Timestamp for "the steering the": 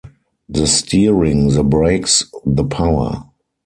0.49-1.63